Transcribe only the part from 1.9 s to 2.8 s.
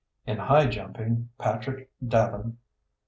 Davin, P.